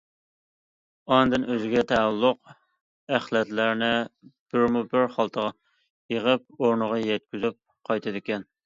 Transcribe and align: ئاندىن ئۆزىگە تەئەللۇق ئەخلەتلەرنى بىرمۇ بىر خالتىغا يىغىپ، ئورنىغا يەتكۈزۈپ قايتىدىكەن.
ئاندىن 1.15 1.43
ئۆزىگە 1.55 1.83
تەئەللۇق 1.91 2.55
ئەخلەتلەرنى 3.17 3.93
بىرمۇ 4.31 4.85
بىر 4.95 5.07
خالتىغا 5.19 5.55
يىغىپ، 6.17 6.49
ئورنىغا 6.59 7.01
يەتكۈزۈپ 7.09 7.63
قايتىدىكەن. 7.91 8.51